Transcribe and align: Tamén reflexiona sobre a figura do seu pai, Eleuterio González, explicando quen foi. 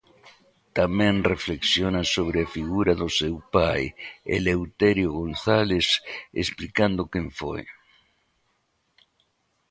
Tamén 0.77 1.15
reflexiona 1.33 2.01
sobre 2.15 2.37
a 2.41 2.51
figura 2.55 2.93
do 3.01 3.09
seu 3.19 3.35
pai, 3.55 3.81
Eleuterio 4.37 5.09
González, 5.19 5.87
explicando 6.43 7.01
quen 7.11 7.27
foi. 7.39 7.63